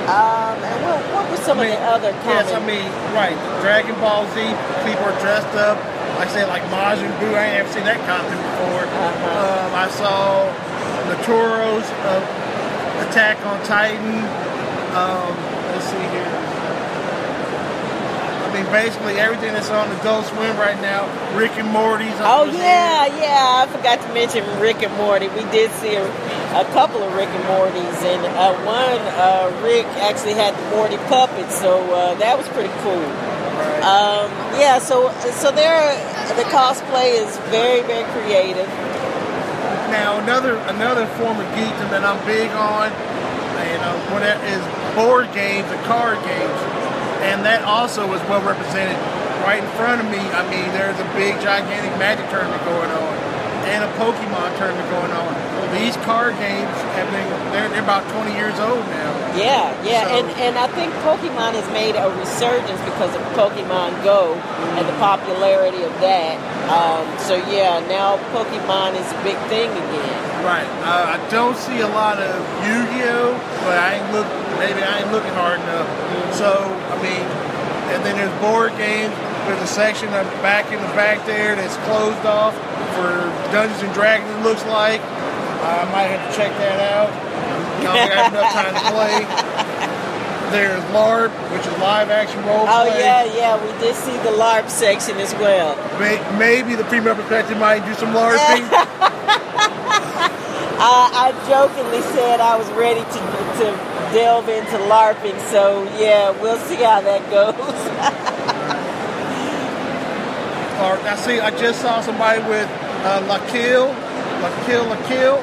Um, 0.05 0.53
and 0.61 0.77
what, 0.85 1.01
what 1.09 1.25
were 1.33 1.41
some 1.41 1.57
I 1.57 1.65
mean, 1.65 1.73
of 1.73 2.05
the 2.05 2.13
other 2.13 2.13
Yes, 2.29 2.53
I 2.53 2.61
mean, 2.61 2.85
right. 3.17 3.33
Dragon 3.65 3.97
Ball 3.97 4.29
Z, 4.37 4.45
people 4.85 5.01
are 5.01 5.17
dressed 5.17 5.49
up. 5.57 5.81
Like 6.21 6.29
I 6.29 6.45
said, 6.45 6.47
like 6.47 6.61
Majin 6.69 7.09
Buu, 7.17 7.33
I 7.33 7.49
ain't 7.49 7.65
ever 7.65 7.73
seen 7.73 7.89
that 7.89 7.97
costume 8.05 8.37
before. 8.37 8.85
Uh-huh. 8.85 9.65
Um, 9.65 9.73
I 9.73 9.89
saw 9.89 10.45
the 11.09 11.17
Toros 11.25 11.89
of 12.13 12.44
Attack 13.03 13.45
on 13.45 13.63
Titan. 13.65 14.23
Um, 14.95 15.35
let's 15.71 15.85
see 15.85 15.97
here. 16.15 16.31
I 18.45 18.63
mean, 18.63 18.71
basically 18.71 19.19
everything 19.19 19.51
that's 19.51 19.69
on 19.69 19.91
Adult 19.99 20.25
Swim 20.27 20.55
right 20.55 20.79
now. 20.79 21.03
Rick 21.35 21.51
and 21.59 21.67
Morty's. 21.67 22.15
Oh 22.23 22.45
yeah, 22.45 23.05
yeah. 23.19 23.63
I 23.63 23.67
forgot 23.67 23.99
to 24.01 24.13
mention 24.13 24.43
Rick 24.61 24.81
and 24.83 24.95
Morty. 24.95 25.27
We 25.27 25.43
did 25.51 25.71
see 25.83 25.95
a, 25.95 26.05
a 26.55 26.63
couple 26.71 27.03
of 27.03 27.13
Rick 27.15 27.27
and 27.29 27.43
Mortys, 27.51 27.99
and 28.07 28.23
uh, 28.23 28.55
one 28.63 29.01
uh, 29.19 29.51
Rick 29.61 29.85
actually 29.99 30.35
had 30.35 30.55
the 30.55 30.75
Morty 30.77 30.95
puppet, 31.11 31.51
so 31.51 31.83
uh, 31.93 32.15
that 32.15 32.37
was 32.37 32.47
pretty 32.49 32.71
cool. 32.79 33.03
Um, 33.83 34.31
yeah, 34.55 34.79
so 34.79 35.11
so 35.35 35.51
there, 35.51 35.91
the 36.39 36.47
cosplay 36.47 37.19
is 37.19 37.37
very 37.51 37.81
very 37.81 38.07
creative. 38.15 38.71
Now 39.91 40.19
another 40.19 40.57
another 40.71 41.05
form 41.17 41.39
of 41.39 41.47
geekdom 41.53 41.89
that 41.93 42.03
I'm 42.03 42.19
big 42.25 42.49
on, 42.51 42.89
you 42.89 43.77
uh, 43.77 43.85
know, 43.85 43.95
what 44.13 44.21
that 44.25 44.41
is 44.49 44.61
board 44.95 45.29
games 45.33 45.69
and 45.69 45.81
card 45.85 46.17
games, 46.25 46.59
and 47.27 47.45
that 47.45 47.63
also 47.63 48.07
is 48.13 48.21
well 48.29 48.41
represented 48.41 48.97
right 49.45 49.61
in 49.61 49.69
front 49.77 50.01
of 50.01 50.07
me. 50.09 50.19
I 50.19 50.41
mean, 50.49 50.65
there's 50.73 50.97
a 50.97 51.07
big 51.13 51.37
gigantic 51.39 51.93
Magic 52.01 52.25
tournament 52.33 52.61
going 52.65 52.89
on, 52.89 53.13
and 53.69 53.85
a 53.85 53.91
Pokemon 54.01 54.57
tournament 54.57 54.89
going 54.89 55.13
on. 55.13 55.31
These 55.73 55.97
card 56.07 56.37
games 56.39 56.71
have 56.95 57.09
been 57.11 57.27
they're, 57.51 57.67
they're 57.69 57.83
about 57.83 58.07
20 58.11 58.31
years 58.33 58.57
old 58.59 58.79
now. 58.89 59.11
Yeah, 59.35 59.75
yeah, 59.83 60.07
So- 60.07 60.15
and 60.15 60.27
and 60.39 60.57
I 60.57 60.67
think 60.71 60.93
Pokemon 61.03 61.53
has 61.53 61.67
made 61.71 61.95
a 61.95 62.07
resurgence 62.19 62.79
because 62.87 63.13
of 63.15 63.21
Pokemon 63.35 64.03
Go 64.03 64.33
and 64.79 64.87
the 64.87 64.95
popularity 64.97 65.83
of 65.83 65.91
that. 65.99 66.54
Um, 66.65 67.05
so 67.19 67.35
yeah, 67.51 67.79
now 67.87 68.17
Pokemon 68.33 68.97
is 68.97 69.05
a 69.11 69.19
big 69.21 69.37
thing 69.49 69.69
again. 69.69 70.17
Right. 70.41 70.65
Uh, 70.81 71.17
I 71.17 71.29
don't 71.29 71.57
see 71.57 71.81
a 71.81 71.87
lot 71.87 72.17
of 72.17 72.33
Yu-Gi-Oh, 72.65 73.33
but 73.65 73.77
I 73.77 74.01
ain't 74.01 74.09
look. 74.13 74.27
Maybe 74.57 74.81
I 74.81 75.01
ain't 75.01 75.11
looking 75.11 75.33
hard 75.33 75.59
enough. 75.61 75.89
So 76.33 76.65
I 76.89 76.95
mean, 77.01 77.25
and 77.93 78.01
then 78.05 78.17
there's 78.17 78.33
board 78.41 78.73
games. 78.77 79.13
There's 79.45 79.61
a 79.61 79.67
section 79.67 80.09
up 80.09 80.25
back 80.41 80.71
in 80.73 80.81
the 80.81 80.93
back 80.97 81.25
there 81.25 81.55
that's 81.55 81.77
closed 81.85 82.25
off 82.25 82.55
for 82.97 83.29
Dungeons 83.53 83.83
and 83.83 83.93
Dragons. 83.93 84.29
It 84.31 84.41
looks 84.41 84.65
like. 84.65 85.01
I 85.65 85.81
might 85.89 86.13
have 86.13 86.29
to 86.29 86.37
check 86.37 86.53
that 86.61 86.77
out. 86.93 87.09
I 87.09 87.89
don't 87.89 87.97
think 87.97 88.13
I 88.13 88.21
have 88.21 88.33
enough 88.33 88.53
time 88.53 88.73
to 88.73 88.85
play. 88.93 89.25
There's 90.51 90.83
LARP, 90.93 91.31
which 91.51 91.65
is 91.65 91.77
live 91.79 92.09
action 92.09 92.43
role 92.45 92.65
Oh 92.67 92.87
play. 92.87 92.99
yeah, 92.99 93.23
yeah, 93.25 93.55
we 93.61 93.71
did 93.79 93.95
see 93.95 94.15
the 94.23 94.31
LARP 94.31 94.69
section 94.69 95.17
as 95.17 95.33
well. 95.35 95.75
May, 95.99 96.19
maybe 96.37 96.75
the 96.75 96.85
female 96.85 97.15
perspective 97.15 97.57
might 97.57 97.85
do 97.85 97.93
some 97.95 98.13
LARPing. 98.13 98.69
I, 100.77 101.31
I 101.31 101.31
jokingly 101.49 102.01
said 102.13 102.39
I 102.39 102.57
was 102.57 102.69
ready 102.71 103.01
to 103.01 103.19
to 103.55 103.71
delve 104.13 104.49
into 104.49 104.77
LARPing, 104.87 105.39
so 105.49 105.83
yeah, 105.99 106.31
we'll 106.41 106.59
see 106.59 106.75
how 106.75 107.01
that 107.01 107.29
goes. 107.31 107.55
I 111.05 111.15
see, 111.17 111.39
I 111.39 111.51
just 111.51 111.81
saw 111.81 112.01
somebody 112.01 112.41
with 112.49 112.67
uh, 113.05 113.23
La 113.29 113.39
Kill, 113.47 113.87
La 114.41 114.65
Kill, 114.65 114.83
La 114.85 114.97
Kill. 115.07 115.37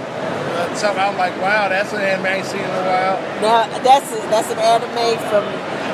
Something 0.77 1.03
I'm 1.03 1.17
like, 1.19 1.37
wow, 1.41 1.69
that's 1.69 1.93
an 1.93 2.01
anime 2.01 2.27
I 2.27 2.35
ain't 2.41 2.47
seen 2.47 2.61
in 2.61 2.67
a 2.67 2.85
while. 2.85 3.17
now 3.41 3.69
that's 3.85 4.09
a, 4.13 4.17
that's 4.33 4.51
an 4.51 4.59
anime 4.59 5.19
from, 5.31 5.45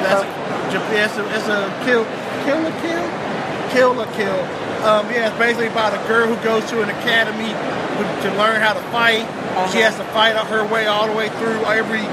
That's 0.02 0.22
from 0.22 0.32
a, 0.32 1.04
it's 1.04 1.16
a, 1.18 1.24
it's 1.34 1.48
a 1.48 1.60
kill, 1.84 2.04
kill 2.46 2.60
a 2.64 2.72
kill, 2.80 3.04
kill 3.74 4.00
a 4.00 4.06
kill. 4.14 4.38
Um, 4.86 5.10
yeah, 5.10 5.28
it's 5.28 5.38
basically 5.38 5.66
about 5.66 5.92
a 5.92 6.00
girl 6.08 6.26
who 6.28 6.36
goes 6.44 6.64
to 6.70 6.82
an 6.82 6.88
academy 6.90 7.50
to- 7.50 8.30
to 8.30 8.36
learn 8.38 8.60
how 8.62 8.72
to 8.74 8.80
fight. 8.94 9.26
She 9.74 9.82
Uh-huh. 9.82 9.90
has 9.90 9.96
to 9.96 10.04
fight 10.14 10.36
her 10.36 10.64
way 10.64 10.86
all 10.86 11.08
the 11.08 11.12
way 11.14 11.28
through 11.42 11.58
every 11.66 12.06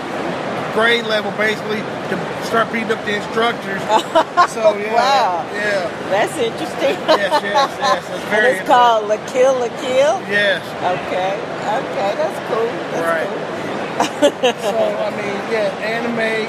grade 0.75 1.05
level, 1.07 1.31
basically, 1.39 1.79
to 2.11 2.15
start 2.45 2.71
beating 2.71 2.91
up 2.91 3.03
the 3.05 3.15
instructors. 3.15 3.81
Oh, 4.37 4.47
so 4.51 4.77
yeah, 4.77 4.93
Wow. 4.93 5.47
yeah, 5.55 5.87
that's 6.11 6.35
interesting. 6.37 6.95
yes, 7.07 7.31
yes, 7.41 7.55
yes. 7.79 8.03
It's 8.03 8.09
and 8.11 8.29
very 8.29 8.55
it's 8.59 8.67
called 8.67 9.07
La 9.07 9.17
Kill 9.31 9.55
La 9.57 9.67
Kill. 9.81 10.13
yes. 10.29 10.59
Okay, 10.83 11.33
okay, 11.79 12.09
that's 12.19 12.39
cool. 12.51 12.69
That's 12.93 13.07
Right. 13.09 13.31
cool. 13.31 14.53
so 14.69 14.75
I 14.75 15.09
mean, 15.15 15.35
yeah, 15.51 15.71
anime 15.81 16.45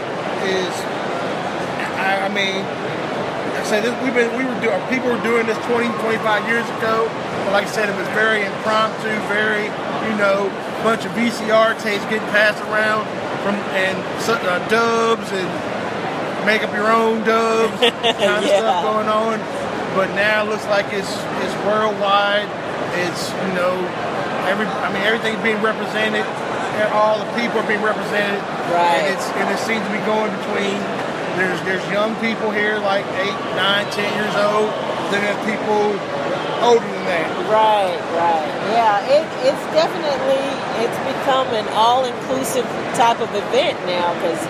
is. 0.51 0.75
I, 1.97 2.27
I 2.27 2.29
mean, 2.29 2.63
I 2.63 3.63
say 3.65 3.81
this. 3.81 3.95
We've 4.03 4.15
been 4.15 4.31
we 4.37 4.45
were 4.45 4.59
doing 4.61 4.79
people 4.91 5.09
were 5.15 5.23
doing 5.23 5.47
this 5.47 5.59
20, 5.67 5.89
25 6.03 6.49
years 6.51 6.67
ago. 6.79 7.07
But 7.47 7.53
like 7.55 7.67
I 7.67 7.71
said, 7.71 7.89
it 7.89 7.97
was 7.97 8.09
very 8.19 8.45
impromptu, 8.45 9.09
very 9.31 9.71
you 10.11 10.15
know, 10.19 10.51
bunch 10.85 11.07
of 11.07 11.13
VCR 11.15 11.75
tapes 11.81 12.05
getting 12.11 12.27
passed 12.35 12.61
around 12.71 13.07
from 13.47 13.55
and 13.79 13.95
uh, 14.27 14.59
dubs 14.67 15.31
and 15.31 15.47
make 16.47 16.63
up 16.67 16.75
your 16.75 16.91
own 16.91 17.23
dubs 17.23 17.79
kind 17.81 18.43
of 18.43 18.51
Yeah. 18.51 18.59
stuff 18.59 18.83
going 18.91 19.07
on. 19.09 19.39
But 19.95 20.11
now 20.19 20.43
it 20.45 20.51
looks 20.51 20.67
like 20.67 20.91
it's 20.91 21.09
it's 21.47 21.55
worldwide. 21.65 22.51
It's 23.07 23.31
you 23.31 23.53
know 23.55 23.79
every 24.51 24.67
I 24.67 24.91
mean 24.93 25.03
everything's 25.07 25.39
being 25.47 25.63
represented. 25.63 26.27
and 26.27 26.91
All 26.93 27.23
the 27.23 27.31
people 27.39 27.63
are 27.63 27.69
being 27.71 27.83
represented. 27.87 28.43
Right. 28.75 28.99
And 28.99 29.05
it's 29.15 29.27
and 29.39 29.47
it 29.49 29.61
seems 29.63 29.81
to 29.87 29.93
be 29.95 30.03
going 30.05 30.35
between. 30.43 30.77
There's 31.39 31.61
there's 31.69 31.85
young 31.93 32.17
people 32.19 32.51
here 32.51 32.77
like 32.83 33.05
eight, 33.23 33.39
nine, 33.57 33.87
ten 33.95 34.09
years 34.19 34.35
old. 34.37 34.69
Then 35.15 35.23
there's 35.23 35.43
people 35.47 35.95
older 36.63 36.85
than 36.85 37.05
that. 37.05 37.29
Right, 37.51 37.99
right. 38.17 38.49
Yeah, 38.73 39.05
it, 39.07 39.25
it's 39.45 39.65
definitely 39.77 40.45
it's 40.83 40.99
become 41.05 41.49
an 41.55 41.67
all-inclusive 41.73 42.67
type 42.97 43.21
of 43.21 43.31
event 43.35 43.79
now 43.87 44.15
because 44.19 44.41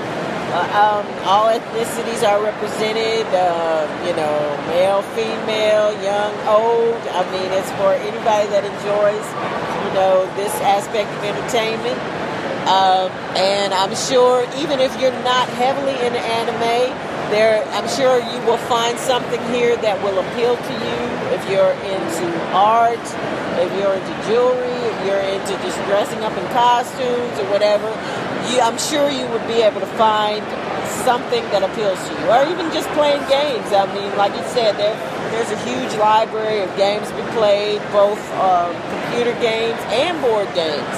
uh, 0.54 0.62
um, 0.78 1.04
all 1.26 1.50
ethnicities 1.50 2.22
are 2.26 2.42
represented. 2.42 3.26
Uh, 3.34 3.84
you 4.06 4.14
know, 4.14 4.36
male, 4.70 5.02
female, 5.18 5.92
young, 6.02 6.32
old. 6.46 6.96
I 7.12 7.22
mean, 7.30 7.50
it's 7.52 7.70
for 7.76 7.92
anybody 7.92 8.46
that 8.54 8.64
enjoys 8.64 9.26
you 9.86 9.90
know 9.94 10.24
this 10.36 10.54
aspect 10.62 11.10
of 11.10 11.22
entertainment. 11.24 11.98
Um, 12.66 13.14
and 13.38 13.72
I'm 13.74 13.94
sure 13.94 14.42
even 14.58 14.80
if 14.80 14.90
you're 15.00 15.14
not 15.22 15.48
heavily 15.54 15.94
into 16.02 16.18
anime, 16.18 16.90
there 17.30 17.62
I'm 17.74 17.88
sure 17.88 18.18
you 18.18 18.38
will 18.46 18.58
find 18.66 18.98
something 18.98 19.42
here 19.54 19.76
that 19.76 20.02
will 20.02 20.18
appeal 20.18 20.56
to 20.56 20.72
you 20.72 21.05
if 21.34 21.42
you're 21.50 21.72
into 21.82 22.26
art, 22.54 23.02
if 23.58 23.70
you're 23.78 23.94
into 23.94 24.14
jewelry, 24.28 24.78
if 24.90 24.96
you're 25.06 25.22
into 25.22 25.54
just 25.64 25.78
dressing 25.86 26.20
up 26.22 26.36
in 26.36 26.44
costumes 26.52 27.38
or 27.38 27.46
whatever. 27.50 27.88
You, 28.50 28.60
I'm 28.60 28.78
sure 28.78 29.10
you 29.10 29.26
would 29.34 29.46
be 29.46 29.62
able 29.62 29.80
to 29.80 29.90
find 29.98 30.44
something 31.02 31.42
that 31.50 31.62
appeals 31.62 31.98
to 31.98 32.12
you, 32.14 32.24
or 32.30 32.46
even 32.46 32.70
just 32.70 32.88
playing 32.94 33.22
games. 33.26 33.72
I 33.74 33.86
mean, 33.90 34.10
like 34.16 34.34
you 34.34 34.44
said, 34.54 34.78
there 34.78 34.94
there's 35.34 35.50
a 35.50 35.58
huge 35.66 35.94
library 35.98 36.62
of 36.62 36.70
games 36.76 37.10
to 37.10 37.14
be 37.16 37.26
played, 37.34 37.82
both 37.90 38.20
um, 38.38 38.70
computer 38.88 39.34
games 39.42 39.78
and 39.90 40.14
board 40.22 40.46
games. 40.54 40.94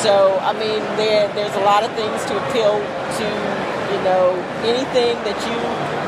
So, 0.00 0.40
I 0.40 0.52
mean, 0.56 0.80
there 0.96 1.28
there's 1.36 1.54
a 1.56 1.64
lot 1.64 1.84
of 1.84 1.92
things 1.92 2.24
to 2.32 2.34
appeal 2.48 2.80
to, 2.80 3.26
you 3.92 4.00
know, 4.04 4.32
anything 4.64 5.20
that 5.28 5.36
you 5.44 5.58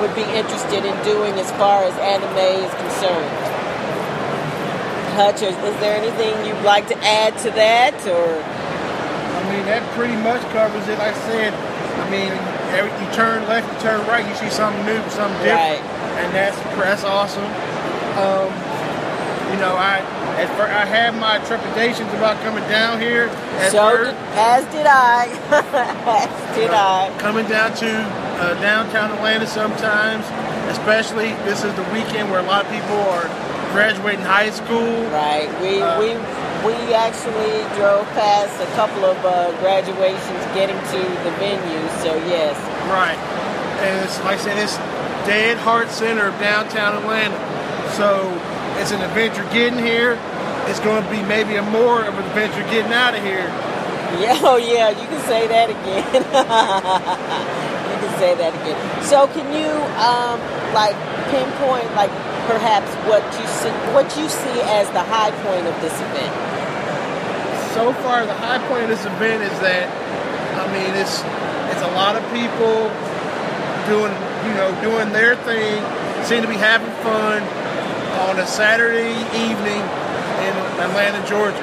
would 0.01 0.15
be 0.17 0.25
interested 0.37 0.85
in 0.85 0.97
doing 1.05 1.37
as 1.37 1.51
far 1.61 1.85
as 1.85 1.93
anime 2.01 2.65
is 2.65 2.73
concerned. 2.81 3.48
Hutch, 5.19 5.43
is 5.43 5.57
there 5.83 5.99
anything 5.99 6.31
you'd 6.47 6.63
like 6.63 6.87
to 6.89 6.97
add 7.03 7.37
to 7.43 7.51
that, 7.59 7.99
or 8.07 8.39
I 8.39 9.43
mean, 9.51 9.67
that 9.67 9.83
pretty 9.99 10.15
much 10.23 10.39
covers 10.55 10.87
it. 10.87 10.95
Like 10.99 11.11
I 11.15 11.21
said, 11.27 11.51
I 11.55 12.07
mean, 12.07 12.31
every, 12.79 12.95
you 13.03 13.09
turn 13.19 13.43
left, 13.51 13.67
you 13.67 13.79
turn 13.83 13.99
right, 14.07 14.23
you 14.23 14.35
see 14.39 14.47
something 14.49 14.79
new, 14.87 14.95
something 15.11 15.35
different, 15.43 15.83
Right. 15.83 16.23
and 16.23 16.31
that's 16.31 16.55
that's 16.79 17.03
awesome. 17.03 17.51
Um, 18.15 18.47
you 19.51 19.59
know, 19.59 19.75
I 19.75 19.99
at 20.39 20.47
first, 20.55 20.71
I 20.71 20.87
had 20.87 21.19
my 21.19 21.43
trepidations 21.51 22.15
about 22.15 22.39
coming 22.47 22.63
down 22.71 23.01
here. 23.03 23.27
So 23.75 23.91
first, 23.91 24.15
as 24.39 24.63
did 24.71 24.87
I, 24.87 25.27
as 26.07 26.31
did 26.55 26.71
I. 26.71 27.11
coming 27.19 27.47
down 27.51 27.75
to 27.83 27.91
uh, 28.39 28.55
downtown 28.63 29.11
Atlanta 29.19 29.49
sometimes, 29.49 30.23
especially 30.71 31.35
this 31.43 31.65
is 31.67 31.75
the 31.75 31.83
weekend 31.91 32.31
where 32.31 32.39
a 32.39 32.47
lot 32.47 32.63
of 32.67 32.71
people 32.71 33.03
are 33.19 33.27
graduating 33.73 34.25
high 34.25 34.51
school. 34.51 35.05
Right. 35.11 35.49
We 35.61 35.81
Uh, 35.83 35.99
we 36.01 36.09
we 36.67 36.95
actually 36.95 37.63
drove 37.79 38.05
past 38.19 38.59
a 38.61 38.67
couple 38.75 39.05
of 39.05 39.17
uh, 39.25 39.53
graduations 39.61 40.43
getting 40.55 40.77
to 40.77 41.01
the 41.25 41.31
venue. 41.39 41.85
So 42.03 42.17
yes. 42.27 42.57
Right. 42.91 43.19
And 43.85 44.05
it's 44.05 44.19
like 44.25 44.39
I 44.41 44.43
said, 44.43 44.59
it's 44.59 44.77
dead 45.27 45.57
heart 45.59 45.91
center 45.91 46.29
of 46.29 46.39
downtown 46.41 46.97
Atlanta. 46.99 47.39
So 47.95 48.33
it's 48.81 48.91
an 48.93 49.03
adventure 49.03 49.45
getting 49.53 49.79
here. 49.79 50.19
It's 50.67 50.81
going 50.81 51.03
to 51.03 51.11
be 51.11 51.23
maybe 51.23 51.57
a 51.57 51.63
more 51.63 52.05
of 52.05 52.15
an 52.19 52.25
adventure 52.27 52.63
getting 52.71 52.93
out 52.93 53.15
of 53.15 53.23
here. 53.23 53.47
Yeah. 54.19 54.39
Oh 54.43 54.57
yeah. 54.57 54.89
You 54.91 55.07
can 55.07 55.21
say 55.29 55.47
that 55.47 55.69
again. 55.71 56.05
you 57.93 57.97
can 58.09 58.19
say 58.19 58.35
that 58.35 58.53
again. 58.57 58.79
So 59.05 59.27
can 59.29 59.47
you 59.53 59.69
um 60.01 60.41
like 60.75 60.97
pinpoint 61.31 61.87
like 61.95 62.11
perhaps 62.49 62.89
what 63.05 63.23
you 63.37 63.47
see 63.47 63.71
what 63.93 64.09
you 64.17 64.27
see 64.29 64.59
as 64.73 64.89
the 64.97 65.05
high 65.05 65.31
point 65.45 65.69
of 65.69 65.77
this 65.85 65.93
event? 65.93 66.33
So 67.77 67.93
far, 68.03 68.25
the 68.25 68.35
high 68.35 68.59
point 68.67 68.89
of 68.89 68.91
this 68.91 69.05
event 69.05 69.45
is 69.45 69.55
that, 69.61 69.87
I 70.57 70.65
mean, 70.73 70.97
it's 70.97 71.21
it's 71.69 71.85
a 71.85 71.93
lot 71.93 72.17
of 72.17 72.25
people 72.33 72.89
doing, 73.87 74.13
you 74.49 74.53
know, 74.57 74.73
doing 74.81 75.13
their 75.13 75.37
thing, 75.45 75.79
seem 76.25 76.43
to 76.43 76.49
be 76.49 76.57
having 76.57 76.91
fun 77.05 77.45
on 78.29 78.41
a 78.41 78.47
Saturday 78.47 79.15
evening 79.37 79.85
in 80.43 80.55
Atlanta, 80.81 81.21
Georgia. 81.29 81.61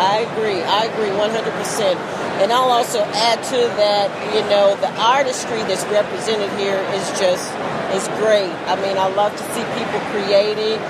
I 0.00 0.24
agree. 0.26 0.64
I 0.64 0.88
agree 0.88 1.12
100%. 1.12 1.94
And 2.42 2.50
I'll 2.50 2.72
also 2.72 3.04
add 3.04 3.44
to 3.54 3.60
that, 3.78 4.08
you 4.34 4.42
know, 4.50 4.74
the 4.80 4.90
artistry 4.98 5.62
that's 5.68 5.84
represented 5.92 6.50
here 6.58 6.80
is 6.96 7.06
just 7.20 7.52
is 7.94 8.08
great. 8.20 8.52
I 8.68 8.76
mean, 8.80 8.96
I 8.96 9.08
love 9.12 9.32
to 9.32 9.44
see 9.52 9.64
people 9.76 10.00
creating 10.12 10.80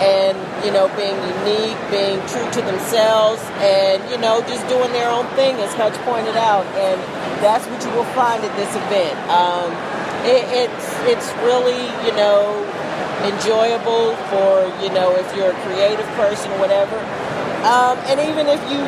and, 0.00 0.36
you 0.64 0.72
know, 0.72 0.88
being 0.96 1.16
unique, 1.40 1.76
being 1.92 2.20
true 2.28 2.48
to 2.56 2.60
themselves 2.64 3.40
and, 3.60 4.00
you 4.08 4.16
know, 4.16 4.40
just 4.48 4.64
doing 4.68 4.92
their 4.92 5.10
own 5.10 5.26
thing 5.36 5.56
as 5.60 5.72
Hutch 5.74 5.96
pointed 6.08 6.36
out. 6.36 6.64
And 6.76 6.96
that's 7.44 7.66
what 7.68 7.84
you 7.84 7.92
will 7.92 8.08
find 8.16 8.40
at 8.44 8.54
this 8.56 8.72
event. 8.76 9.16
Um, 9.28 9.68
it, 10.24 10.44
it's 10.52 10.88
it's 11.08 11.28
really, 11.44 11.84
you 12.04 12.12
know, 12.16 12.64
enjoyable 13.24 14.16
for, 14.32 14.68
you 14.80 14.88
know, 14.92 15.16
if 15.16 15.28
you're 15.36 15.52
a 15.52 15.60
creative 15.68 16.08
person 16.16 16.50
or 16.52 16.58
whatever. 16.60 16.96
Um, 17.64 18.00
and 18.08 18.20
even 18.24 18.48
if 18.48 18.60
you 18.72 18.80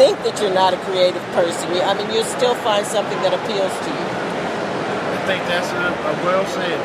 think 0.00 0.16
that 0.24 0.40
you're 0.40 0.52
not 0.52 0.72
a 0.72 0.80
creative 0.88 1.24
person, 1.36 1.68
I 1.84 1.92
mean, 1.92 2.08
you'll 2.12 2.24
still 2.24 2.54
find 2.64 2.84
something 2.86 3.16
that 3.20 3.32
appeals 3.32 3.72
to 3.84 3.90
you. 3.92 4.05
I 5.26 5.34
think 5.34 5.42
that's 5.50 5.66
a, 5.74 5.90
a 5.90 6.12
well 6.22 6.46
said. 6.46 6.78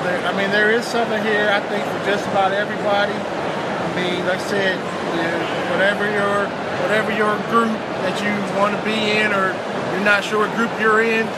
There, 0.00 0.16
I 0.24 0.32
mean, 0.32 0.48
there 0.48 0.72
is 0.72 0.88
something 0.88 1.20
here. 1.20 1.52
I 1.52 1.60
think 1.68 1.84
for 1.84 2.00
just 2.08 2.24
about 2.32 2.56
everybody. 2.56 3.12
I 3.12 3.88
mean, 3.92 4.24
like 4.24 4.40
I 4.40 4.48
said, 4.48 4.80
whatever 5.76 6.08
your 6.08 6.48
whatever 6.88 7.12
your 7.12 7.36
group 7.52 7.76
that 8.08 8.16
you 8.24 8.32
want 8.56 8.72
to 8.72 8.80
be 8.88 9.20
in, 9.20 9.36
or 9.36 9.52
you're 9.92 10.00
not 10.00 10.24
sure 10.24 10.48
what 10.48 10.56
group 10.56 10.72
you're 10.80 11.04
in, 11.04 11.28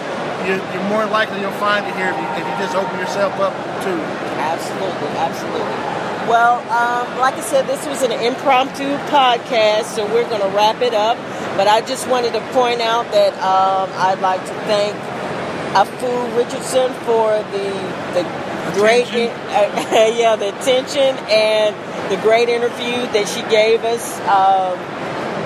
you, 0.47 0.55
you're 0.71 0.87
more 0.87 1.03
likely 1.11 1.43
you'll 1.43 1.59
find 1.59 1.83
it 1.83 1.99
here 1.99 2.15
if 2.15 2.19
you, 2.23 2.29
if 2.39 2.47
you 2.47 2.55
just 2.63 2.79
open 2.79 2.95
yourself 3.03 3.35
up 3.43 3.51
to. 3.83 3.91
Absolutely, 4.39 5.11
absolutely. 5.19 5.83
Well, 6.31 6.63
um, 6.71 7.11
like 7.19 7.35
I 7.35 7.43
said, 7.43 7.67
this 7.67 7.83
was 7.91 8.07
an 8.07 8.15
impromptu 8.15 8.87
podcast, 9.11 9.99
so 9.99 10.07
we're 10.15 10.31
going 10.31 10.47
to 10.47 10.55
wrap 10.55 10.79
it 10.79 10.95
up. 10.95 11.19
But 11.59 11.67
I 11.67 11.81
just 11.83 12.07
wanted 12.07 12.35
to 12.39 12.41
point 12.55 12.81
out 12.81 13.11
that 13.11 13.35
um, 13.43 13.91
I'd 13.99 14.23
like 14.23 14.39
to 14.47 14.55
thank 14.71 14.95
Afua 15.73 16.37
Richardson 16.37 16.93
for 17.05 17.39
the 17.53 17.71
the 18.15 18.51
great, 18.75 19.07
uh, 19.07 19.11
yeah, 20.17 20.37
the 20.37 20.49
attention 20.57 21.17
and 21.29 21.75
the 22.11 22.17
great 22.23 22.49
interview 22.49 23.07
that 23.13 23.29
she 23.29 23.43
gave 23.51 23.85
us. 23.85 24.19
Um, 24.21 24.79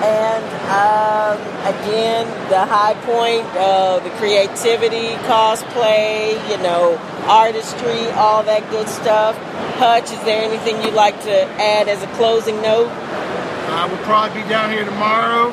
and 0.03 0.45
um, 0.69 1.37
again, 1.65 2.27
the 2.49 2.65
high 2.65 2.93
point, 3.05 3.45
uh, 3.55 3.99
the 3.99 4.09
creativity, 4.17 5.15
cosplay, 5.25 6.33
you 6.49 6.57
know, 6.57 6.97
artistry, 7.27 8.09
all 8.11 8.43
that 8.43 8.69
good 8.69 8.87
stuff. 8.87 9.37
Hutch, 9.77 10.11
is 10.11 10.21
there 10.23 10.43
anything 10.43 10.81
you'd 10.83 10.93
like 10.93 11.19
to 11.23 11.43
add 11.61 11.87
as 11.87 12.03
a 12.03 12.07
closing 12.15 12.61
note? 12.61 12.89
I 12.89 13.87
will 13.89 13.97
probably 14.05 14.43
be 14.43 14.49
down 14.49 14.71
here 14.71 14.85
tomorrow. 14.85 15.47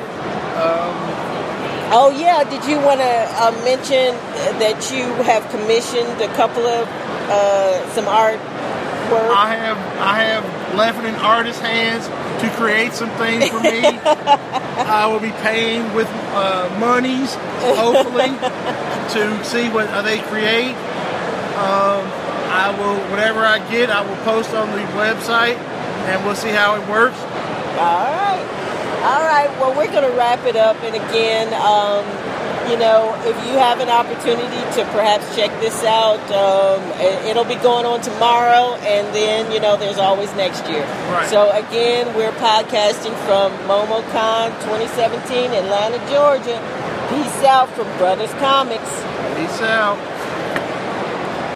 Um, 0.53 1.12
Oh 1.91 2.09
yeah, 2.09 2.43
did 2.43 2.65
you 2.65 2.77
want 2.79 2.99
to 3.01 3.13
uh, 3.37 3.51
mention 3.63 4.15
that 4.59 4.91
you 4.91 5.03
have 5.23 5.47
commissioned 5.51 6.21
a 6.21 6.27
couple 6.35 6.65
of 6.65 6.87
uh, 7.29 7.89
some 7.91 8.07
art 8.07 8.39
work? 9.11 9.29
I 9.29 9.53
have 9.55 9.77
I 9.99 10.23
have 10.23 10.75
left 10.75 10.99
it 10.99 11.05
in 11.05 11.15
artist 11.15 11.59
hands 11.59 12.07
to 12.41 12.49
create 12.57 12.93
some 12.93 13.09
things 13.11 13.47
for 13.49 13.59
me. 13.59 13.81
I 13.85 15.07
will 15.07 15.19
be 15.19 15.31
paying 15.43 15.93
with 15.93 16.07
uh, 16.33 16.75
monies, 16.79 17.35
hopefully, 17.77 18.31
to 19.13 19.43
see 19.45 19.69
what 19.69 19.87
uh, 19.89 20.01
they 20.01 20.19
create. 20.19 20.73
Um, 21.59 22.03
I 22.49 22.73
will 22.77 22.97
whatever 23.11 23.41
I 23.45 23.59
get, 23.69 23.89
I 23.89 24.01
will 24.01 24.17
post 24.23 24.53
on 24.53 24.71
the 24.71 24.83
website, 24.97 25.57
and 26.09 26.25
we'll 26.25 26.35
see 26.35 26.49
how 26.49 26.75
it 26.75 26.87
works. 26.89 27.19
All 27.77 28.07
right. 28.07 28.62
All 29.03 29.21
right. 29.27 29.49
Well, 29.59 29.75
we're 29.75 29.91
going 29.91 30.09
to 30.09 30.17
wrap 30.17 30.45
it 30.45 30.55
up. 30.55 30.77
And 30.83 30.95
again, 30.95 31.51
um, 31.59 32.05
you 32.71 32.77
know, 32.77 33.13
if 33.25 33.35
you 33.45 33.57
have 33.59 33.81
an 33.81 33.89
opportunity 33.89 34.61
to 34.75 34.85
perhaps 34.93 35.35
check 35.35 35.51
this 35.59 35.83
out, 35.83 36.19
um, 36.31 36.81
it- 37.01 37.25
it'll 37.25 37.43
be 37.43 37.55
going 37.55 37.85
on 37.85 37.99
tomorrow. 37.99 38.75
And 38.75 39.13
then, 39.13 39.51
you 39.51 39.59
know, 39.59 39.75
there's 39.75 39.99
always 39.99 40.33
next 40.35 40.65
year. 40.69 40.85
Right. 41.11 41.29
So, 41.29 41.49
again, 41.51 42.13
we're 42.15 42.31
podcasting 42.31 43.13
from 43.27 43.51
MomoCon 43.67 44.51
2017, 44.63 45.51
Atlanta, 45.51 45.99
Georgia. 46.09 46.59
Peace 47.09 47.43
out 47.43 47.69
from 47.75 47.87
Brothers 47.97 48.31
Comics. 48.39 48.89
Peace 49.35 49.61
out. 49.61 49.97